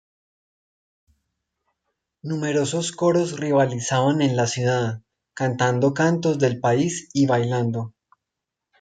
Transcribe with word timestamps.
Numerosos 2.23 2.91
coros 2.91 3.39
rivalizaban 3.39 4.23
en 4.23 4.35
la 4.35 4.47
ciudad, 4.47 5.03
cantando 5.35 5.93
cantos 5.93 6.39
del 6.39 6.59
país 6.59 7.09
y 7.13 7.27
bailando. 7.27 7.93